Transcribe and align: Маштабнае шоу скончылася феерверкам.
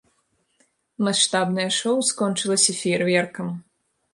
Маштабнае 1.09 1.67
шоу 1.81 1.99
скончылася 2.09 2.73
феерверкам. 2.81 3.47